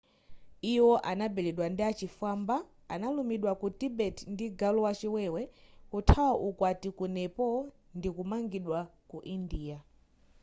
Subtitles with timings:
[0.75, 2.55] iwo anaberedwa ndi achifwamba
[2.93, 5.41] analumidwa ku tibet ndi galu wachiwewe
[5.91, 7.55] kuthawa ukwati ku nepal
[7.97, 8.79] ndikumangidwa
[9.09, 9.77] ku india